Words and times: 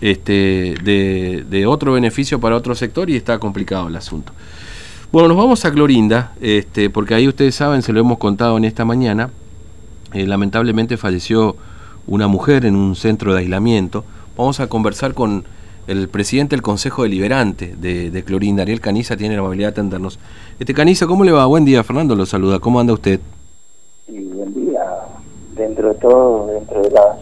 este, 0.00 0.74
de, 0.82 1.66
otro 1.68 1.92
beneficio 1.92 2.40
para 2.40 2.56
otro 2.56 2.74
sector 2.74 3.08
y 3.08 3.14
está 3.14 3.38
complicado 3.38 3.86
el 3.86 3.94
asunto. 3.94 4.32
Bueno, 5.12 5.28
nos 5.28 5.36
vamos 5.36 5.64
a 5.64 5.70
Clorinda, 5.70 6.32
este, 6.40 6.90
porque 6.90 7.14
ahí 7.14 7.28
ustedes 7.28 7.54
saben, 7.54 7.82
se 7.82 7.92
lo 7.92 8.00
hemos 8.00 8.18
contado 8.18 8.56
en 8.56 8.64
esta 8.64 8.84
mañana, 8.84 9.30
eh, 10.14 10.26
lamentablemente 10.26 10.96
falleció 10.96 11.54
una 12.08 12.26
mujer 12.26 12.66
en 12.66 12.74
un 12.74 12.96
centro 12.96 13.32
de 13.32 13.38
aislamiento. 13.38 14.04
Vamos 14.36 14.58
a 14.58 14.66
conversar 14.66 15.14
con 15.14 15.44
el 15.86 16.08
presidente 16.08 16.56
del 16.56 16.62
Consejo 16.62 17.04
Deliberante 17.04 17.76
de, 17.76 18.24
Clorinda, 18.24 18.64
Ariel 18.64 18.80
Caniza, 18.80 19.16
tiene 19.16 19.36
la 19.36 19.42
amabilidad 19.42 19.68
de 19.68 19.72
atendernos. 19.74 20.18
Este 20.58 20.74
Caniza, 20.74 21.06
¿cómo 21.06 21.22
le 21.22 21.30
va? 21.30 21.46
Buen 21.46 21.64
día, 21.64 21.84
Fernando 21.84 22.16
lo 22.16 22.26
saluda. 22.26 22.58
¿Cómo 22.58 22.80
anda 22.80 22.92
usted? 22.92 23.20
Sí, 24.08 24.28
buen 24.34 24.52
día. 24.54 24.80
Dentro 25.54 25.90
de 25.90 25.94
todo, 26.00 26.48
dentro 26.48 26.82
de 26.82 26.90
la 26.90 27.16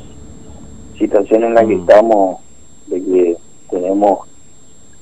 situación 1.03 1.43
en 1.43 1.55
la 1.55 1.64
que 1.66 1.77
mm. 1.77 1.80
estamos, 1.80 2.39
de 2.87 3.02
que 3.02 3.37
tenemos 3.71 4.20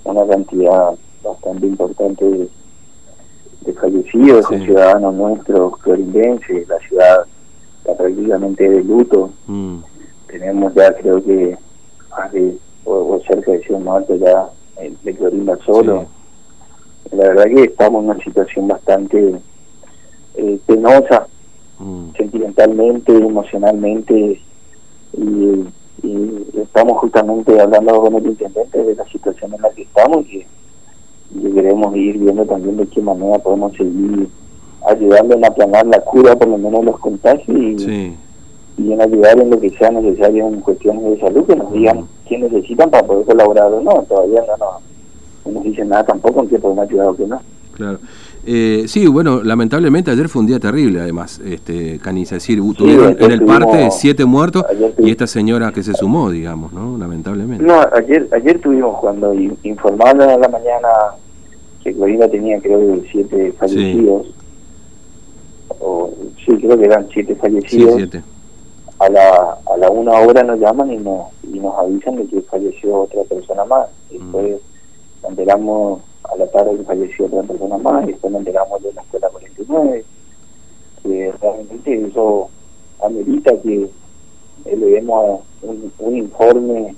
una 0.04 0.26
cantidad 0.26 0.94
bastante 1.22 1.66
importante 1.66 2.24
de, 2.24 3.72
fallecidos, 3.74 4.48
de 4.48 4.64
ciudadanos 4.64 5.14
nuestros 5.14 5.76
clorindenses, 5.78 6.66
la 6.68 6.78
ciudad 6.80 7.26
está 7.78 7.94
prácticamente 7.96 8.68
de 8.68 8.82
luto. 8.82 9.30
Mm. 9.46 9.78
Tenemos 10.26 10.74
ya 10.74 10.94
creo 10.94 11.22
que 11.22 11.56
más 12.10 12.32
de, 12.32 12.56
o, 12.84 13.20
cerca 13.26 13.52
de 13.52 13.62
100 13.62 13.84
muertos 13.84 14.20
ya 14.20 14.48
de 15.02 15.14
Clorinda 15.14 15.58
solo. 15.66 16.06
La 17.12 17.28
verdad 17.28 17.44
que 17.44 17.64
estamos 17.64 18.04
en 18.04 18.10
una 18.10 18.24
situación 18.24 18.68
bastante 18.68 19.34
eh, 20.36 20.58
penosa, 20.66 21.26
mm. 21.78 22.12
sentimentalmente, 22.16 23.12
emocionalmente, 23.12 24.40
y 25.12 25.64
y 26.02 26.46
estamos 26.60 26.98
justamente 26.98 27.60
hablando 27.60 28.00
con 28.00 28.14
el 28.16 28.26
intendente 28.26 28.82
de 28.82 28.94
la 28.94 29.04
situación 29.06 29.54
en 29.54 29.62
la 29.62 29.70
que 29.70 29.82
estamos 29.82 30.26
y, 30.26 30.46
queremos 31.54 31.94
ir 31.94 32.18
viendo 32.18 32.44
también 32.44 32.76
de 32.76 32.86
qué 32.86 33.00
manera 33.00 33.38
podemos 33.38 33.72
seguir 33.74 34.28
ayudando 34.88 35.36
en 35.36 35.44
aplanar 35.44 35.86
la 35.86 36.00
cura 36.00 36.34
por 36.34 36.48
lo 36.48 36.58
menos 36.58 36.84
los 36.84 36.98
contagios 36.98 37.48
y, 37.48 38.16
en 38.78 39.00
ayudar 39.00 39.38
en 39.38 39.50
lo 39.50 39.60
que 39.60 39.70
sea 39.70 39.90
necesario 39.90 40.48
en 40.48 40.60
cuestiones 40.60 41.04
de 41.04 41.20
salud 41.20 41.44
que 41.44 41.54
nos 41.54 41.72
digan 41.72 42.06
qué 42.26 42.38
necesitan 42.38 42.90
para 42.90 43.06
poder 43.06 43.26
colaborar 43.26 43.72
o 43.72 43.80
no. 43.82 44.02
Todavía 44.08 44.42
no, 44.48 44.56
no, 45.44 45.52
nos 45.52 45.64
dicen 45.64 45.90
nada 45.90 46.04
tampoco 46.04 46.42
en 46.42 46.48
qué 46.48 46.58
podemos 46.58 46.88
ayudar 46.88 47.08
o 47.08 47.16
qué 47.16 47.26
no. 47.26 47.40
Claro 47.74 47.98
eh, 48.46 48.84
sí, 48.86 49.06
bueno, 49.06 49.42
lamentablemente 49.42 50.10
ayer 50.10 50.28
fue 50.28 50.40
un 50.40 50.46
día 50.46 50.58
terrible, 50.58 51.00
además, 51.00 51.40
este 51.44 51.98
Caniza. 51.98 52.36
Es 52.36 52.42
decir, 52.42 52.60
tuvieron 52.74 53.16
en 53.18 53.30
el 53.30 53.44
parte 53.44 53.90
siete 53.90 54.24
muertos 54.24 54.64
y 54.98 55.10
esta 55.10 55.26
señora 55.26 55.72
que 55.72 55.82
se 55.82 55.92
sumó, 55.94 56.30
digamos, 56.30 56.72
¿no? 56.72 56.96
Lamentablemente. 56.96 57.62
No, 57.64 57.80
ayer 57.92 58.28
ayer 58.32 58.58
tuvimos 58.60 58.98
cuando 58.98 59.34
informaron 59.34 60.28
a 60.28 60.38
la 60.38 60.48
mañana 60.48 60.88
que 61.84 61.94
Corina 61.94 62.28
tenía, 62.28 62.58
creo, 62.60 63.02
siete 63.10 63.52
fallecidos. 63.58 64.26
Sí. 64.26 64.34
O, 65.80 66.10
sí, 66.44 66.52
creo 66.56 66.78
que 66.78 66.84
eran 66.84 67.08
siete 67.12 67.34
fallecidos. 67.36 67.94
siete. 67.96 68.22
A 68.98 69.08
la, 69.08 69.58
a 69.72 69.76
la 69.78 69.90
una 69.90 70.12
hora 70.12 70.42
nos 70.42 70.60
llaman 70.60 70.92
y 70.92 70.98
nos, 70.98 71.28
y 71.42 71.58
nos 71.58 71.74
avisan 71.78 72.16
de 72.16 72.26
que 72.26 72.40
falleció 72.42 73.02
otra 73.02 73.22
persona 73.24 73.64
más. 73.64 73.86
Mm. 74.10 74.14
después 74.14 74.60
nos 75.22 75.30
enteramos 75.30 76.00
a 76.24 76.36
la 76.36 76.46
tarde 76.48 76.82
falleció 76.84 77.26
otra 77.26 77.42
persona 77.42 77.78
más 77.78 78.04
y 78.04 78.12
después 78.12 78.32
nos 78.32 78.40
enteramos 78.40 78.82
de 78.82 78.92
la 78.92 79.02
escuela 79.02 79.28
49 79.28 80.04
que 81.02 81.32
realmente 81.40 82.06
eso 82.06 82.48
amerita 83.02 83.52
que 83.62 83.88
le 84.64 84.86
demos 84.86 85.40
un, 85.62 86.16
informe 86.16 86.94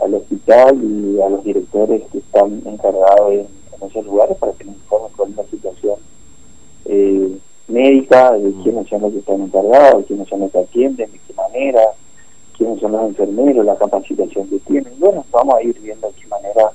al 0.00 0.14
hospital 0.14 0.78
y 0.82 1.20
a 1.20 1.28
los 1.28 1.44
directores 1.44 2.02
que 2.10 2.18
están 2.18 2.62
encargados 2.66 3.32
en, 3.32 3.46
esos 3.82 4.04
lugares 4.04 4.36
para 4.36 4.52
que 4.52 4.64
nos 4.64 4.76
informen 4.76 5.12
con 5.12 5.34
la 5.34 5.44
situación 5.50 5.96
eh, 6.84 7.36
médica, 7.66 8.32
de 8.32 8.50
mm. 8.50 8.62
quiénes 8.62 8.88
son 8.88 9.02
los 9.02 9.12
que 9.12 9.18
están 9.18 9.42
encargados, 9.42 10.06
quiénes 10.06 10.28
son 10.28 10.40
los 10.40 10.52
que 10.52 10.58
atienden, 10.58 11.10
de 11.10 11.18
qué 11.26 11.34
manera, 11.34 11.80
quiénes 12.56 12.80
son 12.80 12.92
los 12.92 13.02
enfermeros, 13.02 13.66
la 13.66 13.76
capacitación 13.76 14.48
que 14.48 14.58
tienen. 14.60 14.92
Bueno, 14.98 15.24
vamos 15.32 15.56
a 15.56 15.62
ir 15.62 15.78
viendo 15.80 16.06
de 16.06 16.14
qué 16.14 16.26
manera 16.28 16.70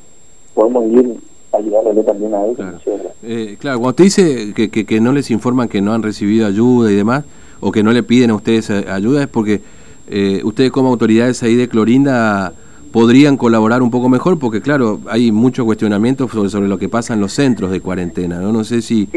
podemos 0.53 0.85
ir 0.91 1.17
ayudarle 1.51 2.03
también 2.03 2.33
a 2.33 2.45
él. 2.45 2.55
Claro, 2.55 2.79
eh, 3.23 3.57
claro 3.59 3.79
cuando 3.79 3.89
usted 3.89 4.03
dice 4.03 4.53
que, 4.53 4.69
que, 4.69 4.85
que, 4.85 5.01
no 5.01 5.11
les 5.11 5.31
informan 5.31 5.67
que 5.67 5.81
no 5.81 5.93
han 5.93 6.03
recibido 6.03 6.47
ayuda 6.47 6.91
y 6.91 6.95
demás, 6.95 7.23
o 7.59 7.71
que 7.71 7.83
no 7.83 7.91
le 7.91 8.03
piden 8.03 8.31
a 8.31 8.35
ustedes 8.35 8.69
ayuda, 8.69 9.23
es 9.23 9.27
porque 9.27 9.61
eh, 10.09 10.41
ustedes 10.43 10.71
como 10.71 10.89
autoridades 10.89 11.43
ahí 11.43 11.55
de 11.55 11.67
Clorinda 11.67 12.53
podrían 12.91 13.35
colaborar 13.35 13.81
un 13.81 13.91
poco 13.91 14.09
mejor, 14.09 14.39
porque 14.39 14.61
claro, 14.61 14.99
hay 15.07 15.31
muchos 15.31 15.65
cuestionamientos 15.65 16.31
sobre, 16.31 16.49
sobre 16.49 16.67
lo 16.67 16.77
que 16.77 16.87
pasa 16.87 17.13
en 17.13 17.19
los 17.19 17.33
centros 17.33 17.69
de 17.71 17.81
cuarentena, 17.81 18.39
¿no? 18.39 18.51
No 18.51 18.63
sé 18.63 18.81
si 18.81 19.09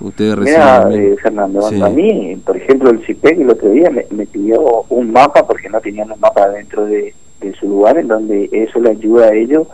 ustedes 0.00 0.36
reciben... 0.36 0.92
Eh, 0.92 1.16
Fernando, 1.22 1.66
a 1.66 1.90
mí, 1.90 2.40
por 2.44 2.56
ejemplo, 2.56 2.90
el 2.90 3.04
CIPEC 3.04 3.40
el 3.40 3.50
otro 3.50 3.70
día 3.70 3.90
me, 3.90 4.06
me, 4.10 4.26
pidió 4.26 4.84
un 4.88 5.12
mapa, 5.12 5.46
porque 5.46 5.68
no 5.68 5.80
tenían 5.80 6.10
un 6.10 6.18
mapa 6.18 6.48
dentro 6.48 6.86
de, 6.86 7.14
de 7.40 7.54
su 7.54 7.68
lugar, 7.68 7.98
en 7.98 8.08
donde 8.08 8.48
eso 8.50 8.80
le 8.80 8.90
ayuda 8.90 9.26
a 9.26 9.34
ellos 9.34 9.68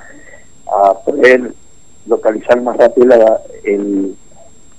a 0.67 0.95
poder 0.95 1.55
localizar 2.11 2.61
más 2.61 2.77
rápido 2.77 3.07
la, 3.07 3.41
el, 3.65 4.15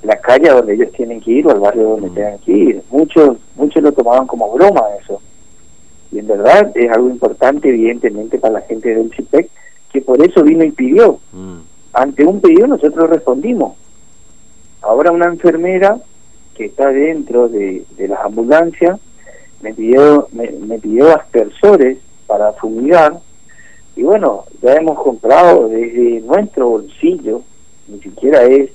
la 0.03 0.17
calle 0.17 0.49
donde 0.49 0.73
ellos 0.73 0.91
tienen 0.91 1.21
que 1.21 1.31
ir 1.31 1.47
o 1.47 1.51
el 1.51 1.59
barrio 1.59 1.89
donde 1.89 2.09
mm. 2.09 2.13
tengan 2.13 2.39
que 2.39 2.51
ir. 2.51 2.83
Muchos, 2.91 3.37
muchos 3.55 3.81
lo 3.81 3.91
tomaban 3.91 4.27
como 4.27 4.51
broma 4.53 4.83
eso. 5.01 5.21
Y 6.11 6.19
en 6.19 6.27
verdad 6.27 6.71
es 6.75 6.91
algo 6.91 7.09
importante, 7.09 7.69
evidentemente, 7.69 8.37
para 8.37 8.55
la 8.55 8.61
gente 8.61 8.93
del 8.93 9.11
CIPEC, 9.15 9.49
que 9.91 10.01
por 10.01 10.23
eso 10.23 10.43
vino 10.43 10.63
y 10.63 10.71
pidió. 10.71 11.19
Mm. 11.31 11.59
Ante 11.93 12.25
un 12.25 12.41
pedido 12.41 12.67
nosotros 12.67 13.09
respondimos. 13.09 13.75
Ahora 14.81 15.11
una 15.11 15.27
enfermera 15.27 15.97
que 16.55 16.65
está 16.65 16.89
dentro 16.89 17.47
de, 17.47 17.85
de 17.97 18.07
las 18.07 18.19
ambulancias 18.25 18.99
me 19.61 19.73
pidió, 19.73 20.27
me, 20.31 20.51
me 20.51 20.79
pidió 20.79 21.15
aspersores 21.15 21.97
para 22.27 22.51
fumigar 22.53 23.19
y 23.95 24.03
bueno, 24.03 24.45
ya 24.61 24.75
hemos 24.75 24.97
comprado 24.99 25.67
desde 25.67 26.21
nuestro 26.21 26.69
bolsillo, 26.69 27.41
ni 27.87 27.99
siquiera 27.99 28.43
es 28.43 28.71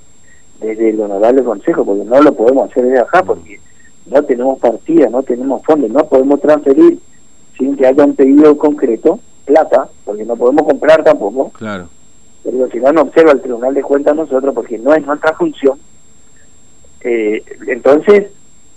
desde 0.61 0.91
el 0.91 1.01
honorable 1.01 1.43
consejo, 1.43 1.85
porque 1.85 2.05
no 2.05 2.21
lo 2.21 2.35
podemos 2.35 2.71
hacer 2.71 2.85
desde 2.85 3.01
acá, 3.01 3.23
porque 3.23 3.61
no 4.07 4.23
tenemos 4.23 4.59
partida, 4.59 5.09
no 5.09 5.23
tenemos 5.23 5.63
fondos, 5.65 5.91
no 5.91 6.07
podemos 6.07 6.41
transferir 6.41 6.99
sin 7.59 7.77
que 7.77 7.87
haya 7.87 8.05
un 8.05 8.15
pedido 8.15 8.57
concreto, 8.59 9.19
plata, 9.45 9.89
porque 10.05 10.25
no 10.25 10.37
podemos 10.37 10.67
comprar 10.67 11.03
tampoco. 11.03 11.51
Claro. 11.51 11.89
Pero 12.45 12.69
si 12.71 12.79
no 12.79 12.93
nos 12.93 13.05
observa 13.05 13.33
el 13.33 13.41
Tribunal 13.41 13.75
de 13.75 13.83
Cuentas 13.83 14.15
nosotros, 14.15 14.55
porque 14.55 14.79
no 14.79 14.95
es 14.95 15.05
nuestra 15.05 15.33
función, 15.35 15.79
eh, 17.01 17.43
entonces 17.67 18.27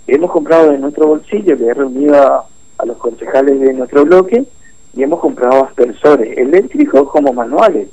hemos 0.07 0.31
comprado 0.31 0.71
de 0.71 0.77
nuestro 0.77 1.07
bolsillo, 1.07 1.55
le 1.55 1.67
he 1.67 1.73
reunido 1.73 2.15
a, 2.15 2.45
a 2.77 2.85
los 2.85 2.97
concejales 2.97 3.59
de 3.59 3.73
nuestro 3.73 4.05
bloque, 4.05 4.45
y 4.93 5.03
hemos 5.03 5.19
comprado 5.19 5.65
aspersores 5.65 6.37
eléctricos 6.37 7.09
como 7.09 7.33
manuales. 7.33 7.89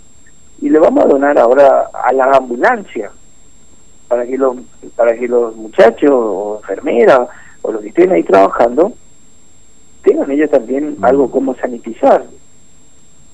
Y 0.61 0.71
le 0.71 0.79
vamos 0.79 1.05
a 1.05 1.09
donar 1.09 1.39
ahora 1.39 1.91
a 1.93 2.13
la 2.13 2.25
ambulancia 2.33 3.11
para 4.09 4.25
que 4.25 4.39
los 4.39 4.57
para 4.95 5.17
que 5.17 5.29
los 5.29 5.55
muchachos 5.57 6.11
o 6.13 6.59
enfermeras 6.63 7.29
o 7.63 7.73
los 7.73 7.83
que 7.83 7.89
estén 7.89 8.13
ahí 8.13 8.23
trabajando 8.23 8.93
tengan 10.03 10.31
ellos 10.31 10.51
también 10.51 10.97
mm. 10.99 11.05
algo 11.05 11.31
como 11.31 11.55
sanitizar. 11.57 12.25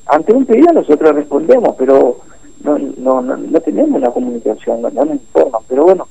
Ante 0.06 0.32
un 0.32 0.46
pedido 0.46 0.72
nosotros 0.72 1.14
respondemos 1.14 1.76
pero 1.78 2.18
no 2.64 2.78
no 2.78 3.22
no, 3.22 3.60
tenemos 3.60 4.00
una 4.00 4.10
comunicación 4.10 4.82
no, 4.82 4.90
nos 4.90 5.10
informan. 5.10 5.62
Pero 5.68 5.84
bueno 5.84 6.08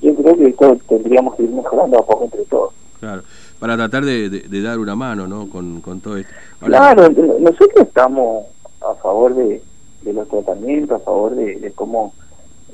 yo 0.00 0.14
creo 0.14 0.36
que 0.36 0.48
esto 0.48 0.78
tendríamos 0.88 1.34
que 1.34 1.42
ir 1.42 1.50
mejorando 1.50 1.98
a 1.98 2.06
poco 2.06 2.24
entre 2.24 2.44
todos. 2.44 2.72
Claro 3.00 3.22
para 3.58 3.76
tratar 3.76 4.04
de, 4.04 4.28
de, 4.28 4.62
dar 4.62 4.78
una 4.78 4.94
mano 4.94 5.26
¿no? 5.26 5.48
con, 5.48 5.80
con 5.80 6.00
todo 6.00 6.16
esto. 6.16 6.32
claro, 6.60 7.08
nosotros 7.40 7.86
estamos 7.86 8.46
a 8.80 8.94
favor 8.96 9.34
de, 9.34 9.62
de 10.02 10.12
los 10.12 10.28
tratamientos, 10.28 11.00
a 11.00 11.04
favor 11.04 11.34
de, 11.34 11.72
cómo 11.74 12.12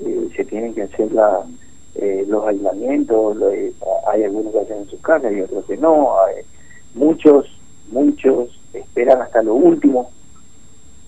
eh, 0.00 0.29
se 0.37 0.44
tienen 0.44 0.75
que 0.75 0.82
hacer 0.82 1.12
la, 1.12 1.41
eh, 1.94 2.25
los 2.29 2.44
aislamientos, 2.47 3.37
hay 4.12 4.25
algunos 4.25 4.53
que 4.53 4.61
hacen 4.61 4.79
en 4.79 4.88
sus 4.88 5.00
casas 5.00 5.32
y 5.32 5.41
otros 5.41 5.65
que 5.67 5.77
no, 5.77 6.15
muchos, 6.94 7.47
muchos 7.91 8.59
esperan 8.73 9.23
hasta 9.23 9.43
lo 9.43 9.55
último 9.55 10.11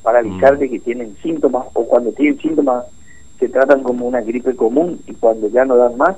para 0.02 0.18
avisar 0.18 0.56
mm. 0.56 0.58
de 0.58 0.70
que 0.70 0.80
tienen 0.80 1.16
síntomas 1.22 1.66
o 1.74 1.84
cuando 1.84 2.12
tienen 2.12 2.38
síntomas 2.40 2.84
se 3.38 3.48
tratan 3.48 3.82
como 3.82 4.06
una 4.06 4.20
gripe 4.20 4.54
común 4.54 5.00
y 5.06 5.14
cuando 5.14 5.48
ya 5.48 5.64
no 5.64 5.76
dan 5.76 5.96
más 5.96 6.16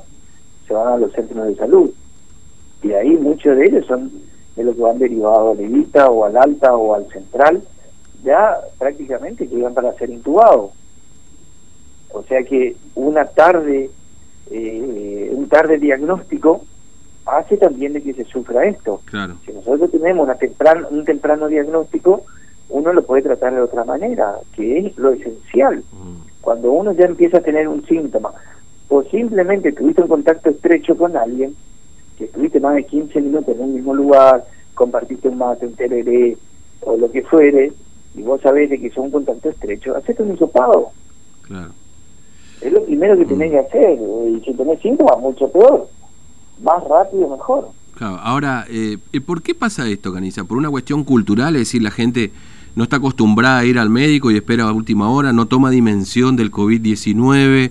se 0.67 0.75
van 0.75 0.89
a 0.89 0.97
los 0.97 1.13
centros 1.13 1.47
de 1.47 1.57
salud 1.57 1.91
y 2.85 2.93
ahí 2.93 3.17
muchos 3.17 3.57
de 3.57 3.67
ellos 3.67 3.87
son 3.87 4.11
de 4.57 4.65
los 4.65 4.77
que 4.77 4.83
van 4.83 4.99
derivados 4.99 5.57
a 5.57 5.61
Levita 5.61 6.11
o 6.11 6.25
al 6.25 6.37
Alta 6.37 6.75
o 6.75 6.95
al 6.95 7.09
Central, 7.09 7.63
ya 8.23 8.57
prácticamente 8.79 9.49
que 9.49 9.57
iban 9.57 9.75
para 9.75 9.93
ser 9.95 10.11
intubados. 10.11 10.71
O 12.13 12.23
sea 12.23 12.45
que 12.45 12.77
una 12.95 13.25
tarde, 13.25 13.91
eh, 14.51 15.31
un 15.33 15.49
tarde 15.49 15.79
diagnóstico 15.79 16.65
hace 17.27 17.57
también 17.57 17.95
de 17.95 18.03
que 18.03 18.15
se 18.15 18.25
sufra 18.25 18.67
esto. 18.67 19.01
Claro. 19.07 19.35
Si 19.45 19.53
nosotros 19.53 19.91
tenemos 19.91 20.25
una 20.25 20.37
temprano, 20.37 20.87
un 20.91 21.05
temprano 21.05 21.49
diagnóstico, 21.49 22.23
puede 23.05 23.23
tratar 23.23 23.55
de 23.55 23.61
otra 23.61 23.85
manera, 23.85 24.35
que 24.57 24.79
es 24.79 24.99
lo 24.99 25.13
esencial. 25.13 25.85
Cuando 26.41 26.73
uno 26.73 26.93
ya 26.93 27.07
empieza 27.07 27.39
a 27.39 27.43
tener 27.43 27.69
un 27.69 27.87
síntoma, 27.87 28.33
o 28.89 29.03
simplemente 29.05 29.73
tuviste 29.73 30.03
un 30.03 30.09
contacto 30.09 30.51
estrecho 30.51 30.97
con 30.97 31.17
alguien, 31.17 31.55
que 32.17 32.25
estuviste 32.25 32.61
más 32.61 32.75
de 32.75 32.87
15 32.87 33.21
minutos 33.21 33.55
en 33.55 33.63
un 33.63 33.75
mismo 33.75 33.95
lugar, 33.95 34.45
compartiste 34.75 35.29
un 35.29 35.39
mate, 35.39 35.67
un 35.67 35.75
tereré, 35.75 36.37
o 36.81 36.97
lo 36.97 37.11
que 37.11 37.23
fuere, 37.23 37.73
y 38.15 38.23
vos 38.23 38.41
sabés 38.41 38.71
de 38.71 38.79
que 38.79 38.91
son 38.91 39.05
un 39.05 39.11
contacto 39.11 39.51
estrecho, 39.51 39.97
hacete 39.97 40.23
un 40.23 40.35
hisopado. 40.35 40.91
Claro. 41.43 41.71
Es 42.61 42.73
lo 42.73 42.85
primero 42.85 43.17
que 43.19 43.25
tenés 43.25 43.51
que 43.51 43.59
hacer, 43.59 43.99
y 44.29 44.41
si 44.45 44.55
tenés 44.55 44.81
síntomas, 44.81 45.19
mucho 45.19 45.49
peor. 45.51 45.89
Más 46.63 46.83
rápido, 46.85 47.29
mejor. 47.29 47.69
Claro, 47.97 48.17
ahora, 48.17 48.65
eh, 48.69 48.99
¿por 49.25 49.43
qué 49.43 49.55
pasa 49.55 49.89
esto, 49.89 50.13
Caniza? 50.13 50.45
¿Por 50.45 50.59
una 50.59 50.71
cuestión 50.71 51.05
cultural? 51.05 51.57
Es 51.57 51.63
decir, 51.63 51.83
la 51.83 51.91
gente 51.91 52.33
no 52.75 52.85
está 52.85 52.97
acostumbrada 52.97 53.59
a 53.59 53.65
ir 53.65 53.79
al 53.79 53.91
médico 53.91 54.31
y 54.31 54.37
espera 54.37 54.65
a 54.65 54.73
última 54.73 55.11
hora, 55.11 55.33
no 55.33 55.47
toma 55.47 55.71
dimensión 55.71 56.37
del 56.37 56.51
COVID-19, 56.51 57.71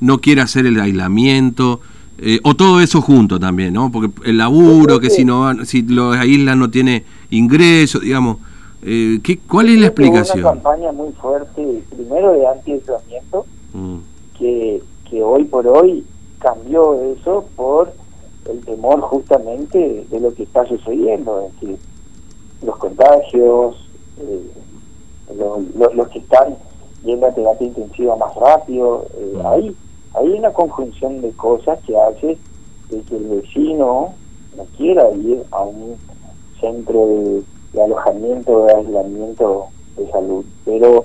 no 0.00 0.18
quiere 0.20 0.40
hacer 0.40 0.66
el 0.66 0.80
aislamiento, 0.80 1.80
eh, 2.22 2.40
o 2.44 2.54
todo 2.54 2.80
eso 2.80 3.00
junto 3.00 3.40
también, 3.40 3.72
¿no? 3.72 3.90
Porque 3.90 4.10
el 4.28 4.38
laburo, 4.38 5.00
que, 5.00 5.10
si 5.10 5.24
no 5.24 5.64
si 5.64 5.82
lo 5.82 6.12
aíslan 6.12 6.58
no 6.58 6.70
tiene 6.70 7.04
ingreso, 7.30 8.00
digamos. 8.00 8.38
Eh, 8.82 9.20
¿qué, 9.22 9.38
¿Cuál 9.38 9.68
es 9.68 9.78
la 9.78 9.86
explicación? 9.86 10.40
una 10.40 10.50
campaña 10.50 10.92
muy 10.92 11.12
fuerte, 11.12 11.82
primero 11.94 12.32
de 12.32 12.46
anti-aislamiento, 12.46 13.44
mm. 13.74 13.96
que, 14.38 14.82
que 15.08 15.22
hoy 15.22 15.44
por 15.44 15.66
hoy 15.66 16.04
cambió 16.38 16.94
eso 17.12 17.46
por 17.56 17.92
el 18.50 18.60
temor 18.64 19.00
justamente 19.02 20.06
de 20.10 20.20
lo 20.20 20.34
que 20.34 20.44
está 20.44 20.66
sucediendo, 20.66 21.46
es 21.46 21.60
decir, 21.60 21.78
los 22.62 22.76
contagios, 22.76 23.76
eh, 24.18 24.50
los, 25.94 26.08
que 26.08 26.18
están 26.18 26.56
yendo 27.04 27.26
a 27.26 27.34
terapia 27.34 27.66
intensiva 27.66 28.16
más 28.16 28.34
rápido, 28.34 29.06
eh, 29.14 29.42
hay, 29.44 29.76
hay 30.14 30.28
una 30.28 30.52
conjunción 30.52 31.20
de 31.20 31.30
cosas 31.32 31.78
que 31.86 31.98
hace 31.98 32.38
de 32.90 33.00
que 33.02 33.16
el 33.16 33.24
vecino 33.28 34.14
no 34.56 34.64
quiera 34.76 35.10
ir 35.12 35.44
a 35.52 35.62
un 35.62 35.96
centro 36.60 37.06
de, 37.06 37.42
de 37.72 37.82
alojamiento, 37.82 38.64
de 38.66 38.74
aislamiento 38.74 39.66
de 39.96 40.10
salud, 40.10 40.44
pero 40.64 41.04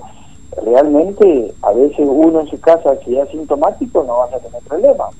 realmente 0.62 1.54
a 1.62 1.72
veces 1.72 2.08
uno 2.08 2.40
en 2.40 2.48
su 2.48 2.60
casa 2.60 2.96
si 3.04 3.16
es 3.16 3.28
asintomático 3.28 4.02
no 4.04 4.18
vas 4.18 4.32
a 4.34 4.38
tener 4.38 4.62
problemas 4.62 5.14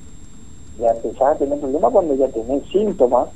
ya 0.79 0.89
empezás 0.89 1.29
a 1.29 1.35
tener 1.35 1.59
problemas 1.59 1.91
cuando 1.91 2.15
ya 2.15 2.27
tenés 2.29 2.63
síntomas. 2.71 3.29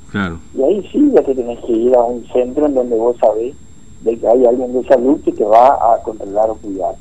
Y 0.55 0.61
ahí 0.61 0.87
sí 0.91 1.11
ya 1.13 1.21
te 1.23 1.33
tenés 1.33 1.59
que 1.65 1.71
ir 1.71 1.95
a 1.95 2.03
un 2.03 2.25
centro 2.27 2.65
en 2.65 2.75
donde 2.75 2.95
vos 2.95 3.17
sabés 3.19 3.55
de 4.01 4.17
que 4.17 4.27
hay 4.27 4.45
alguien 4.45 4.73
de 4.73 4.87
salud 4.87 5.19
que 5.21 5.31
te 5.31 5.43
va 5.43 5.93
a 5.93 6.01
controlar 6.03 6.49
o 6.49 6.55
cuidar. 6.55 6.95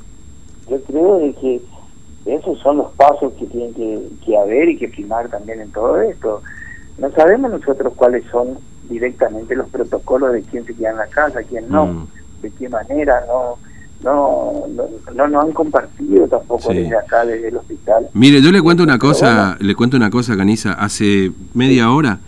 Yo 0.69 0.81
creo 0.81 1.17
de 1.17 1.33
que 1.33 1.61
esos 2.25 2.59
son 2.59 2.77
los 2.77 2.91
pasos 2.93 3.33
que 3.33 3.45
tienen 3.45 3.73
que, 3.73 4.37
haber 4.37 4.69
y 4.69 4.77
que 4.77 4.87
primar 4.87 5.29
también 5.29 5.61
en 5.61 5.71
todo 5.71 6.01
esto. 6.01 6.41
No 6.97 7.11
sabemos 7.11 7.51
nosotros 7.51 7.93
cuáles 7.95 8.23
son 8.31 8.57
directamente 8.89 9.55
los 9.55 9.69
protocolos 9.69 10.33
de 10.33 10.41
quién 10.43 10.65
se 10.65 10.75
queda 10.75 10.91
en 10.91 10.97
la 10.97 11.07
casa, 11.07 11.41
quién 11.43 11.69
no, 11.69 11.87
mm. 11.87 12.07
de 12.41 12.51
qué 12.51 12.69
manera, 12.69 13.23
no 13.27 13.57
no, 14.03 14.63
no, 15.13 15.27
no, 15.27 15.41
han 15.41 15.51
compartido 15.51 16.27
tampoco 16.27 16.73
desde 16.73 16.97
acá, 16.97 17.23
desde 17.23 17.49
el 17.49 17.57
hospital. 17.57 18.09
Mire, 18.13 18.41
yo 18.41 18.51
le 18.51 18.59
cuento 18.59 18.81
una 18.81 18.97
cosa, 18.97 19.57
le 19.59 19.75
cuento 19.75 19.95
una 19.95 20.09
cosa, 20.09 20.35
Caniza, 20.35 20.73
hace 20.73 21.31
media 21.53 21.91
hora 21.91 22.19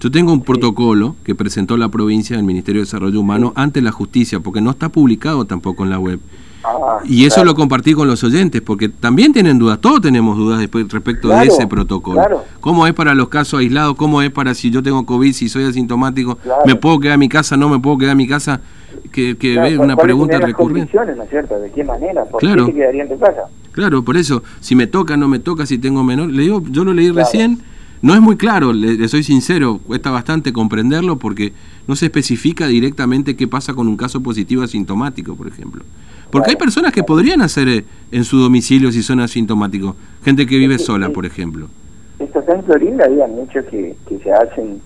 yo 0.00 0.10
tengo 0.10 0.32
un 0.32 0.42
protocolo 0.42 1.14
que 1.24 1.34
presentó 1.34 1.76
la 1.76 1.90
provincia 1.90 2.34
del 2.34 2.44
Ministerio 2.46 2.80
de 2.80 2.86
Desarrollo 2.86 3.20
Humano 3.20 3.52
ante 3.54 3.82
la 3.82 3.92
justicia, 3.92 4.40
porque 4.40 4.62
no 4.62 4.70
está 4.70 4.88
publicado 4.88 5.44
tampoco 5.44 5.84
en 5.84 5.90
la 5.90 5.98
web. 5.98 6.20
Ah, 6.62 7.00
y 7.04 7.24
eso 7.24 7.44
lo 7.44 7.54
compartí 7.54 7.94
con 7.94 8.06
los 8.06 8.22
oyentes, 8.22 8.60
porque 8.60 8.88
también 8.88 9.32
tienen 9.32 9.58
dudas, 9.58 9.80
todos 9.80 10.00
tenemos 10.00 10.36
dudas 10.36 10.60
respecto 10.60 11.28
de 11.28 11.46
ese 11.46 11.66
protocolo. 11.66 12.44
¿Cómo 12.60 12.86
es 12.86 12.92
para 12.92 13.14
los 13.14 13.28
casos 13.28 13.60
aislados? 13.60 13.96
¿Cómo 13.96 14.22
es 14.22 14.30
para 14.30 14.54
si 14.54 14.70
yo 14.70 14.82
tengo 14.82 15.04
COVID, 15.06 15.32
si 15.32 15.48
soy 15.48 15.64
asintomático? 15.64 16.38
¿Me 16.66 16.74
puedo 16.74 17.00
quedar 17.00 17.14
en 17.14 17.20
mi 17.20 17.28
casa? 17.28 17.56
¿No 17.56 17.68
me 17.68 17.78
puedo 17.78 17.98
quedar 17.98 18.12
en 18.12 18.18
mi 18.18 18.28
casa? 18.28 18.60
Que, 19.12 19.36
que 19.36 19.54
es 19.54 19.78
una 19.78 19.96
pregunta 19.96 20.38
recurrente. 20.38 20.96
¿no 21.16 21.22
es 21.22 21.30
cierto? 21.30 21.58
¿De 21.58 21.70
qué 21.70 21.84
manera? 21.84 22.24
¿Por 22.24 22.40
claro. 22.40 22.66
qué 22.66 22.74
quedaría 22.74 23.02
en 23.04 23.08
tu 23.08 23.18
casa? 23.18 23.44
Claro, 23.72 24.04
por 24.04 24.16
eso, 24.16 24.42
si 24.60 24.74
me 24.74 24.86
toca, 24.86 25.16
no 25.16 25.28
me 25.28 25.38
toca, 25.38 25.64
si 25.64 25.78
tengo 25.78 26.04
menor. 26.04 26.30
Le 26.30 26.42
digo, 26.42 26.62
yo 26.70 26.84
lo 26.84 26.92
leí 26.92 27.10
recién 27.10 27.62
no 28.02 28.14
es 28.14 28.20
muy 28.20 28.36
claro, 28.36 28.72
le, 28.72 29.06
soy 29.08 29.22
sincero, 29.22 29.78
cuesta 29.86 30.10
bastante 30.10 30.54
comprenderlo 30.54 31.16
porque 31.16 31.52
no 31.86 31.96
se 31.96 32.06
especifica 32.06 32.66
directamente 32.66 33.36
qué 33.36 33.46
pasa 33.46 33.74
con 33.74 33.88
un 33.88 33.96
caso 33.96 34.22
positivo 34.22 34.62
asintomático, 34.62 35.36
por 35.36 35.46
ejemplo. 35.46 35.84
Porque 36.30 36.50
hay 36.50 36.56
personas 36.56 36.92
que 36.92 37.02
podrían 37.02 37.42
hacer 37.42 37.68
eh, 37.68 37.84
en 38.10 38.24
su 38.24 38.38
domicilio 38.38 38.90
si 38.90 39.02
son 39.02 39.20
asintomáticos, 39.20 39.96
gente 40.24 40.46
que 40.46 40.56
vive 40.56 40.78
sola, 40.78 41.10
por 41.10 41.26
ejemplo. 41.26 41.68
Esto 42.18 42.40
está 42.40 42.54
en 42.54 42.64
Florida, 42.64 43.04
había 43.04 43.26
muchos 43.26 43.66
que, 43.66 43.94
que 44.08 44.18
se 44.20 44.32
hacen, 44.32 44.80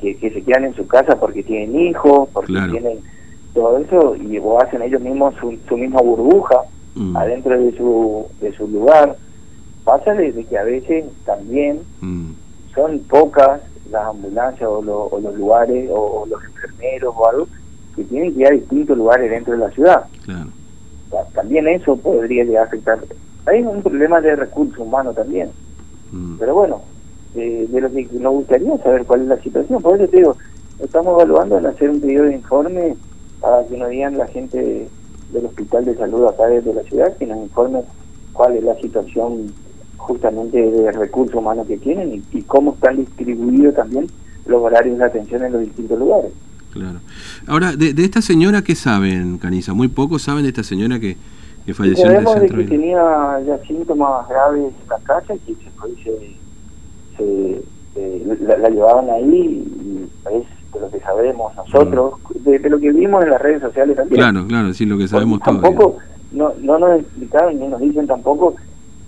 que, 0.00 0.16
que, 0.16 0.30
se 0.30 0.42
quedan 0.42 0.66
en 0.66 0.74
su 0.76 0.86
casa 0.86 1.18
porque 1.18 1.42
tienen 1.42 1.88
hijos, 1.88 2.28
porque 2.32 2.52
tienen 2.52 2.98
todo 3.54 3.78
eso, 3.78 4.16
y 4.16 4.38
o 4.38 4.62
hacen 4.62 4.82
ellos 4.82 5.00
mismos 5.00 5.34
su, 5.40 5.58
su 5.68 5.76
misma 5.76 6.00
burbuja 6.00 6.60
mm. 6.94 7.16
adentro 7.16 7.60
de 7.60 7.76
su, 7.76 8.26
de 8.40 8.54
su 8.56 8.68
lugar. 8.68 9.16
Pasa 9.84 10.12
de, 10.12 10.32
que 10.44 10.56
a 10.56 10.62
veces 10.62 11.06
también... 11.24 11.80
Mm 12.00 12.41
son 12.74 12.98
pocas 13.00 13.60
las 13.90 14.06
ambulancias 14.06 14.68
o, 14.68 14.82
los 14.82 15.34
lugares 15.34 15.88
o, 15.92 16.26
los 16.28 16.42
enfermeros 16.44 17.14
o 17.16 17.28
algo 17.28 17.48
que 17.94 18.04
tienen 18.04 18.32
que 18.34 18.40
ir 18.40 18.46
a 18.46 18.50
distintos 18.50 18.96
lugares 18.96 19.30
dentro 19.30 19.52
de 19.52 19.58
la 19.58 19.70
ciudad. 19.70 20.04
también 21.34 21.68
eso 21.68 21.96
podría 21.96 22.44
llegar 22.44 22.64
a 22.64 22.66
afectar. 22.66 22.98
Hay 23.46 23.62
un 23.62 23.82
problema 23.82 24.20
de 24.20 24.36
recursos 24.36 24.78
humanos 24.78 25.14
también. 25.14 25.50
Mm. 26.10 26.38
Pero 26.38 26.54
bueno, 26.54 26.82
de 27.34 27.80
lo 27.80 27.90
que 27.90 28.08
nos 28.18 28.32
gustaría 28.32 28.76
saber 28.78 29.04
cuál 29.04 29.22
es 29.22 29.28
la 29.28 29.42
situación. 29.42 29.82
Por 29.82 30.00
eso 30.00 30.08
te 30.08 30.18
digo, 30.18 30.36
estamos 30.78 31.14
evaluando 31.14 31.58
en 31.58 31.66
hacer 31.66 31.90
un 31.90 32.00
pedido 32.00 32.24
de 32.24 32.34
informe 32.34 32.96
para 33.40 33.64
que 33.66 33.76
nos 33.76 33.90
digan 33.90 34.18
la 34.18 34.26
gente 34.26 34.88
del 35.32 35.46
Hospital 35.46 35.84
de 35.84 35.96
Salud 35.96 36.26
acá 36.26 36.46
desde 36.46 36.74
la 36.74 36.82
ciudad, 36.82 37.16
que 37.16 37.26
nos 37.26 37.38
informe 37.38 37.82
cuál 38.32 38.56
es 38.56 38.64
la 38.64 38.74
situación 38.76 39.52
justamente 40.02 40.58
de 40.60 40.92
recursos 40.92 41.36
humanos 41.36 41.66
que 41.66 41.78
tienen 41.78 42.22
y, 42.32 42.42
cómo 42.42 42.74
están 42.74 42.96
distribuidos 42.96 43.74
también 43.74 44.06
los 44.46 44.60
horarios 44.62 44.98
de 44.98 45.04
atención 45.04 45.44
en 45.44 45.52
los 45.52 45.62
distintos 45.62 45.98
lugares. 45.98 46.32
Claro. 46.72 46.98
Ahora, 47.46 47.72
de, 47.76 47.94
esta 47.98 48.22
señora, 48.22 48.62
¿qué 48.62 48.74
saben, 48.74 49.38
Caniza? 49.38 49.74
Muy 49.74 49.88
pocos 49.88 50.22
saben 50.22 50.42
de 50.42 50.48
esta 50.48 50.62
señora 50.62 50.98
que, 50.98 51.16
que 51.64 51.74
falleció 51.74 52.06
en 52.10 52.16
el 52.16 52.26
centro. 52.26 52.58
de 52.58 52.64
que 52.64 52.70
tenía 52.70 53.40
ya 53.46 53.58
síntomas 53.66 54.28
graves 54.28 54.72
en 54.82 54.88
la 54.88 54.98
casa 55.00 55.34
y 55.34 55.38
que 55.38 55.54
se, 56.02 56.36
se, 57.16 57.62
se 57.94 58.58
la, 58.58 58.68
llevaban 58.68 59.10
ahí 59.10 59.64
y 59.64 60.08
es 60.34 60.46
de 60.72 60.80
lo 60.80 60.90
que 60.90 61.00
sabemos 61.00 61.54
nosotros, 61.54 62.14
de, 62.40 62.58
lo 62.58 62.80
que 62.80 62.90
vimos 62.90 63.22
en 63.22 63.30
las 63.30 63.40
redes 63.40 63.60
sociales 63.60 63.96
también. 63.96 64.20
Claro, 64.20 64.46
claro, 64.46 64.72
sí, 64.72 64.86
lo 64.86 64.96
que 64.98 65.06
sabemos 65.06 65.40
todos. 65.40 65.62
Tampoco, 65.62 65.98
no, 66.32 66.54
no 66.60 66.78
nos 66.78 67.00
explicaron 67.00 67.60
ni 67.60 67.68
nos 67.68 67.80
dicen 67.80 68.06
tampoco 68.06 68.56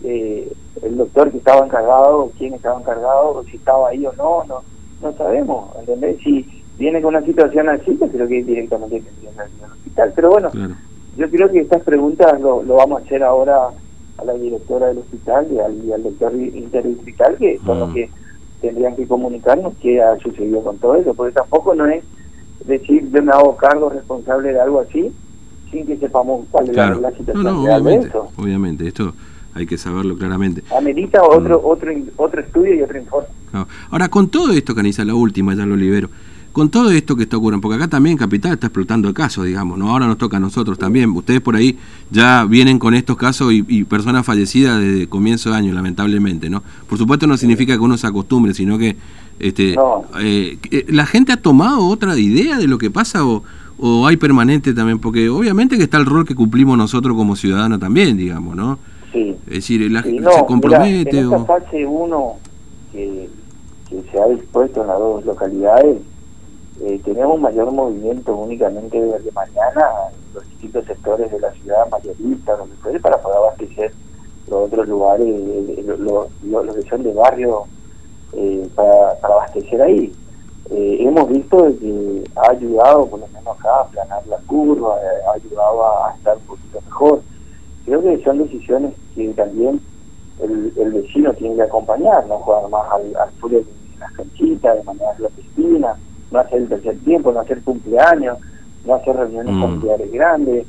eh, 0.05 0.53
el 0.85 0.97
doctor 0.97 1.31
que 1.31 1.39
estaba 1.39 1.65
encargado, 1.65 2.31
quién 2.39 2.55
estaba 2.55 2.79
encargado, 2.79 3.43
si 3.51 3.57
estaba 3.57 3.89
ahí 3.89 4.05
o 4.07 4.13
no, 4.13 4.45
no, 4.45 4.63
no 5.03 5.17
sabemos, 5.17 5.71
¿entendés? 5.79 6.19
Si 6.23 6.47
viene 6.79 7.01
con 7.01 7.15
una 7.15 7.25
situación 7.25 7.69
así, 7.69 7.93
pues 7.93 8.11
creo 8.11 8.29
que 8.29 8.43
directamente 8.43 9.01
tendría 9.01 9.31
que 9.31 9.57
ir 9.57 9.65
al 9.65 9.73
hospital. 9.73 10.13
Pero 10.15 10.31
bueno, 10.31 10.51
yo 11.17 11.31
creo 11.31 11.51
que 11.51 11.61
estas 11.61 11.83
preguntas 11.83 12.41
lo, 12.41 12.63
lo, 12.63 12.75
vamos 12.75 13.01
a 13.01 13.05
hacer 13.05 13.23
ahora 13.23 13.69
a 14.19 14.25
la 14.25 14.35
directora 14.35 14.89
del 14.89 14.99
hospital 14.99 15.47
y 15.51 15.59
al, 15.59 15.85
y 15.85 15.93
al 15.93 16.03
doctor 16.03 16.35
interdistrital, 16.35 17.37
que 17.37 17.59
son 17.65 17.81
los 17.81 17.91
ah. 17.91 17.93
que 17.95 18.11
tendrían 18.61 18.97
que 18.97 19.07
comunicarnos 19.07 19.75
qué 19.81 20.03
ha 20.03 20.19
sucedido 20.19 20.63
con 20.63 20.79
todo 20.79 20.97
eso, 20.97 21.15
porque 21.15 21.35
tampoco 21.35 21.75
no 21.75 21.87
es 21.87 22.05
decir 22.67 23.11
yo 23.11 23.23
me 23.23 23.33
hago 23.33 23.57
cargo 23.57 23.91
responsable 23.91 24.53
de 24.53 24.61
algo 24.61 24.81
así 24.81 25.13
sin 25.71 25.87
que 25.87 25.99
sepamos 25.99 26.47
cuál 26.51 26.71
es 26.71 26.77
la, 26.77 27.11
situación 27.11 27.43
no, 27.43 27.63
obviamente, 27.63 28.11
Obviamente, 28.39 28.89
esto 28.89 29.13
hay 29.55 29.67
que 29.67 29.79
saberlo 29.79 30.17
claramente. 30.17 30.63
Amerita 30.77 31.23
otro, 31.23 31.61
mm. 31.61 31.67
otro, 31.71 31.93
otro 32.17 32.41
estudio 32.41 32.75
y 32.75 32.83
otro 32.83 32.99
informe. 32.99 33.29
Ahora, 33.91 34.09
con 34.09 34.29
todo 34.29 34.53
esto, 34.53 34.75
Caniza, 34.75 35.05
la 35.05 35.15
última, 35.15 35.55
ya 35.55 35.65
lo 35.65 35.77
libero, 35.77 36.09
con 36.53 36.71
todo 36.71 36.91
esto 36.91 37.17
que 37.17 37.25
está 37.25 37.37
ocurriendo, 37.37 37.63
porque 37.63 37.77
acá 37.77 37.89
también 37.89 38.17
Capital 38.17 38.53
está 38.53 38.69
explotando 38.69 39.09
el 39.09 39.15
caso, 39.15 39.43
digamos, 39.43 39.79
¿no? 39.79 39.91
Ahora 39.91 40.07
nos 40.07 40.19
toca 40.19 40.37
a 40.37 40.41
nosotros 40.41 40.79
también. 40.79 41.11
Ustedes 41.11 41.41
por 41.41 41.57
ahí 41.57 41.79
ya 42.11 42.45
vienen 42.45 42.79
con 42.79 42.95
estos 42.95 43.17
casos 43.17 43.53
y, 43.53 43.85
personas 43.85 44.25
fallecidas 44.25 44.81
desde 44.81 45.09
comienzo 45.09 45.51
de 45.51 45.57
año, 45.57 45.73
lamentablemente, 45.73 46.51
¿no? 46.51 46.63
Por 46.89 46.99
supuesto 46.99 47.27
no 47.27 47.37
significa 47.37 47.75
que 47.75 47.81
uno 47.81 47.97
se 47.97 48.07
acostumbre, 48.07 48.55
sino 48.55 48.79
que 48.79 48.97
este, 49.41 49.75
eh, 50.21 50.59
eh, 50.71 50.85
la 50.89 51.07
gente 51.07 51.33
ha 51.33 51.37
tomado 51.37 51.87
otra 51.87 52.17
idea 52.17 52.57
de 52.57 52.69
lo 52.69 52.79
que 52.79 52.89
pasa 52.89 53.27
o, 53.27 53.43
o 53.79 54.07
hay 54.07 54.17
permanente 54.17 54.73
también, 54.75 55.01
porque 55.01 55.29
obviamente 55.29 55.77
que 55.77 55.85
está 55.85 55.97
el 55.97 56.07
rol 56.07 56.25
que 56.25 56.37
cumplimos 56.37 56.79
nosotros 56.79 57.17
como 57.17 57.35
ciudadanos 57.35 57.81
también, 57.81 58.17
digamos, 58.17 58.55
¿no? 58.55 58.79
Es 59.15 59.55
decir, 59.55 59.91
la, 59.91 60.03
sí, 60.03 60.19
no, 60.19 60.33
se 60.33 60.45
compromete. 60.47 61.19
En 61.19 61.27
o... 61.27 61.37
esta 61.37 61.45
fase 61.45 61.87
1 61.87 62.37
que, 62.93 63.29
se 64.11 64.21
ha 64.21 64.27
dispuesto 64.27 64.81
en 64.81 64.89
las 64.89 64.99
dos 64.99 65.25
localidades, 65.25 65.99
eh, 66.83 67.01
tenemos 67.05 67.41
mayor 67.41 67.71
movimiento 67.71 68.35
únicamente 68.35 69.01
desde 69.01 69.31
mañana 69.33 69.87
en 70.11 70.35
los 70.35 70.49
distintos 70.49 70.85
sectores 70.87 71.31
de 71.31 71.39
la 71.39 71.53
ciudad 71.53 71.89
mayorista, 71.91 72.57
donde 72.57 72.75
puede, 72.77 72.99
para 72.99 73.21
poder 73.21 73.39
abastecer 73.39 73.93
los 74.49 74.67
otros 74.67 74.89
lugares, 74.89 75.27
eh, 75.27 75.85
los 75.87 76.01
lo, 76.01 76.63
lo, 76.63 76.75
que 76.75 76.83
son 76.83 77.03
de 77.03 77.13
barrio, 77.13 77.65
eh, 78.33 78.69
para, 78.75 79.15
para, 79.21 79.35
abastecer 79.35 79.81
ahí. 79.81 80.13
Eh, 80.71 80.97
hemos 81.01 81.29
visto 81.29 81.69
que 81.79 82.25
ha 82.37 82.51
ayudado, 82.51 83.07
por 83.07 83.21
lo 83.21 83.27
menos 83.29 83.59
acá, 83.59 83.81
a 83.81 83.87
planar 83.89 84.27
la 84.27 84.39
curva, 84.47 84.97
ha 85.29 85.33
ayudado 85.33 86.05
a 86.05 86.15
estar 86.17 86.37
son 88.25 88.39
decisiones 88.39 88.93
que 89.15 89.29
también 89.35 89.81
el, 90.43 90.93
vecino 90.93 91.33
tiene 91.35 91.57
que 91.57 91.63
acompañar, 91.63 92.27
no 92.27 92.39
jugar 92.39 92.69
más 92.69 92.91
al, 92.93 93.17
al 93.17 93.31
fútbol 93.41 93.65
en 93.95 94.01
las 94.01 94.13
canchitas, 94.13 94.77
de 94.77 94.83
manera 94.85 95.13
clandestina, 95.17 95.97
no 96.31 96.39
hacer 96.39 96.63
el 96.63 96.69
tercer 96.69 96.99
tiempo, 97.01 97.33
no 97.33 97.41
hacer 97.41 97.63
cumpleaños, 97.63 98.39
no 98.85 98.95
hacer 98.95 99.17
reuniones 99.17 99.55
mm. 99.55 99.61
familiares 99.61 100.13
grandes. 100.13 100.67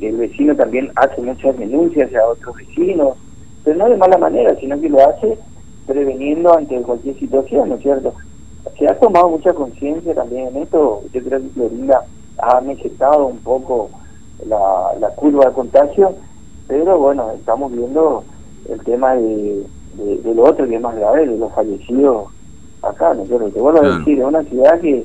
El 0.00 0.16
vecino 0.16 0.54
también 0.54 0.92
hace 0.94 1.20
muchas 1.20 1.58
denuncias 1.58 2.14
a 2.14 2.26
otros 2.28 2.56
vecinos, 2.56 3.16
pero 3.64 3.76
no 3.78 3.88
de 3.88 3.96
mala 3.96 4.18
manera, 4.18 4.54
sino 4.60 4.80
que 4.80 4.88
lo 4.88 5.08
hace 5.08 5.38
preveniendo 5.86 6.56
ante 6.56 6.80
cualquier 6.82 7.18
situación, 7.18 7.70
¿no 7.70 7.74
es 7.76 7.82
cierto? 7.82 8.14
Se 8.78 8.86
ha 8.86 8.98
tomado 8.98 9.30
mucha 9.30 9.52
conciencia 9.54 10.14
también 10.14 10.48
en 10.48 10.62
esto, 10.62 11.02
yo 11.12 11.22
creo 11.24 11.40
que 11.40 11.48
Florinda 11.48 12.04
ha 12.38 12.60
necesitado 12.60 13.26
un 13.26 13.38
poco 13.38 13.90
la, 14.46 14.92
la 15.00 15.08
curva 15.10 15.46
de 15.46 15.52
contagio, 15.52 16.14
pero 16.68 16.98
bueno, 16.98 17.32
estamos 17.32 17.72
viendo 17.72 18.22
el 18.68 18.78
tema 18.84 19.14
de, 19.14 19.66
de, 19.96 20.34
lo 20.34 20.44
otro 20.44 20.68
que 20.68 20.76
es 20.76 20.80
más 20.80 20.94
grave, 20.94 21.26
de 21.26 21.38
los 21.38 21.52
fallecidos 21.54 22.28
acá, 22.82 23.14
¿no 23.14 23.22
es 23.22 23.28
cierto? 23.28 23.48
Te 23.48 23.60
vuelvo 23.60 23.82
a 23.82 23.98
decir, 23.98 24.18
es 24.18 24.24
una 24.24 24.42
ciudad 24.44 24.80
que 24.80 25.04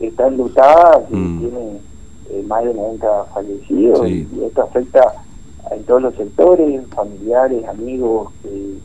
está 0.00 0.28
enlutada, 0.28 1.04
que 1.08 1.16
mm. 1.16 1.40
tiene 1.40 1.80
eh, 2.30 2.44
más 2.46 2.64
de 2.64 2.72
90 2.72 3.24
fallecidos, 3.34 4.08
y 4.08 4.28
esto 4.46 4.62
afecta 4.62 5.00
en 5.72 5.82
todos 5.84 6.02
los 6.02 6.14
sectores, 6.14 6.82
familiares, 6.94 7.66
amigos, 7.66 8.32
eh, 8.44 8.78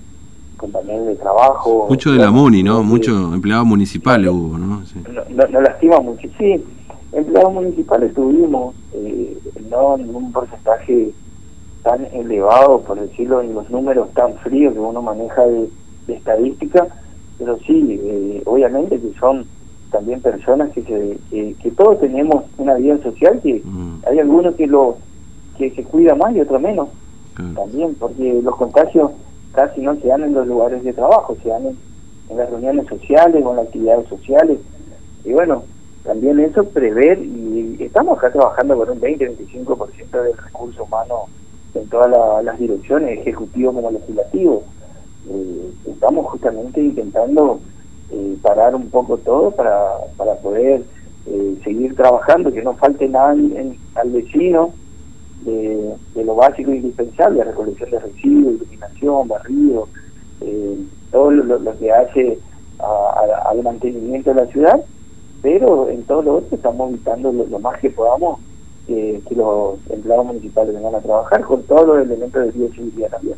compañeros 0.58 1.08
de 1.08 1.16
trabajo. 1.16 1.86
Mucho 1.88 2.12
de 2.12 2.18
la 2.18 2.32
MUNI, 2.32 2.64
¿no? 2.64 2.84
Muchos 2.84 3.34
empleados 3.34 3.66
municipales 3.66 4.30
hubo, 4.32 4.58
¿no? 4.58 4.86
Sí. 4.86 5.02
Nos 5.30 5.52
lastima 5.52 6.00
mucho, 6.00 6.28
sí. 6.38 6.64
Empleados 7.12 7.54
municipales 7.54 8.14
tuvimos, 8.14 8.76
eh, 8.94 9.38
no 9.70 9.98
en 9.98 10.14
un 10.14 10.32
porcentaje 10.32 11.14
tan 11.88 12.06
elevado, 12.12 12.82
por 12.82 13.00
decirlo, 13.00 13.40
en 13.40 13.54
los 13.54 13.70
números 13.70 14.14
tan 14.14 14.34
fríos 14.40 14.74
que 14.74 14.80
uno 14.80 15.02
maneja 15.02 15.46
de, 15.46 15.70
estadística, 16.10 16.86
pero 17.40 17.58
sí, 17.60 17.98
eh, 18.04 18.42
obviamente 18.46 19.00
que 19.00 19.14
son 19.18 19.46
también 19.90 20.20
personas 20.22 20.70
que, 20.72 20.82
se, 20.84 21.18
que, 21.30 21.72
todos 21.72 22.02
tenemos 22.02 22.44
una 22.58 22.74
vida 22.74 22.98
social 22.98 23.40
que 23.42 23.62
mm. 23.64 24.04
hay 24.06 24.20
algunos 24.20 24.56
que 24.56 24.68
lo 24.68 24.98
que 25.58 25.72
se 25.72 25.84
cuida 25.84 26.14
más 26.14 26.36
y 26.36 26.42
otros 26.42 26.62
menos 26.62 26.90
también 27.56 27.96
porque 27.96 28.42
los 28.44 28.56
contagios 28.58 29.12
casi 29.54 29.82
no 29.82 29.96
se 29.96 30.08
dan 30.08 30.24
en 30.24 30.34
los 30.34 30.48
lugares 30.48 30.84
de 30.84 30.92
trabajo 30.92 31.38
se 31.42 31.50
dan 31.50 31.68
en, 31.68 32.38
las 32.38 32.50
reuniones 32.50 32.88
sociales 32.88 33.44
o 33.46 33.52
en 33.52 33.56
las 33.56 33.68
actividades 33.68 34.08
sociales 34.10 34.58
y 35.24 35.32
bueno 35.32 35.64
también 36.04 36.40
eso 36.40 36.64
prever 36.66 37.20
y 37.20 37.78
estamos 37.80 38.18
acá 38.18 38.32
trabajando 38.32 38.76
con 38.78 38.90
un 38.90 39.00
20-25% 39.00 40.24
del 40.24 40.38
recurso 40.38 40.84
humano 40.84 41.28
en 41.78 41.90
todas 41.90 42.44
las 42.44 42.60
direcciones 42.60 43.20
ejecutivo 43.20 43.74
como 43.74 43.92
legislativo. 43.92 44.64
Eh, 45.30 45.72
estamos 45.88 46.26
justamente 46.28 46.82
intentando 46.82 47.60
eh, 48.12 48.38
parar 48.42 48.74
un 48.76 48.90
poco 48.90 49.18
todo 49.18 49.52
para, 49.52 49.98
para 50.16 50.36
poder 50.36 50.84
eh, 51.26 51.58
seguir 51.64 51.94
trabajando, 51.96 52.54
que 52.54 52.62
no 52.62 52.74
falte 52.76 53.10
nada 53.10 53.32
al 53.32 54.10
vecino 54.12 54.72
de, 55.44 56.24
lo 56.24 56.36
básico 56.36 56.72
e 56.72 56.78
indispensable, 56.78 57.44
recolección 57.44 57.90
de 57.92 58.00
residuos, 58.00 58.56
iluminación, 58.56 59.28
barrido, 59.28 59.90
eh, 60.42 60.78
todo 61.12 61.32
lo, 61.32 61.78
que 61.78 61.92
hace 61.92 62.40
al 62.80 63.62
mantenimiento 63.64 64.34
de 64.34 64.42
la 64.42 64.48
ciudad, 64.48 64.82
pero 65.42 65.90
en 65.90 66.04
todo 66.04 66.22
lo 66.22 66.36
otro 66.36 66.56
estamos 66.56 66.92
evitando 66.92 67.32
lo, 67.34 67.60
más 67.60 67.80
que 67.80 67.90
podamos 67.90 68.40
que 68.88 69.36
los 69.36 69.78
empleados 69.90 70.26
municipales 70.26 70.74
vengan 70.74 70.96
a 70.96 71.00
trabajar 71.00 71.42
con 71.42 71.64
todos 71.64 71.88
los 71.88 72.06
elementos 72.06 72.46
de 72.46 72.52
bioseguridad 72.52 73.10
también. 73.10 73.36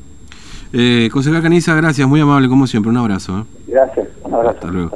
Eh, 0.72 1.10
concejal 1.12 1.42
Caniza, 1.42 1.74
gracias, 1.76 2.08
muy 2.08 2.20
amable 2.20 2.48
como 2.48 2.68
siempre, 2.68 2.92
un 2.92 2.98
abrazo. 2.98 3.40
¿eh? 3.40 3.44
Gracias, 3.68 4.08
un 4.24 4.34
abrazo. 4.34 4.56
Hasta 4.56 4.68
luego. 4.68 4.92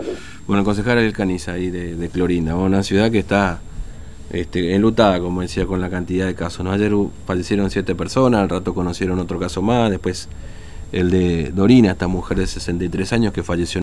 Bueno, 0.48 0.63
concejal 0.63 1.00
el 1.00 1.13
Caniza 1.13 1.53
ahí 1.53 1.72
de, 1.72 2.10
Clorinda, 2.10 2.55
una 2.55 2.83
ciudad 2.83 3.10
que 3.10 3.19
está 3.19 3.60
este, 4.31 4.75
enlutada, 4.75 5.19
como 5.19 5.41
decía, 5.41 5.65
con 5.65 5.81
la 5.81 5.89
cantidad 5.89 6.27
de 6.27 6.36
casos. 6.36 6.63
¿no? 6.63 6.72
Ayer 6.72 6.91
fallecieron 7.25 7.72
siete 7.72 7.95
personas, 7.95 8.41
al 8.41 8.50
rato 8.50 8.75
conocieron 8.75 9.19
otro 9.19 9.39
caso 9.39 9.62
más, 9.63 9.89
después 9.89 10.29
el 10.91 11.10
de 11.10 11.51
Dorina, 11.51 11.91
esta 11.91 12.07
mujer 12.07 12.38
de 12.38 12.45
63 12.45 13.13
años 13.13 13.33
que 13.33 13.41
falleció. 13.41 13.81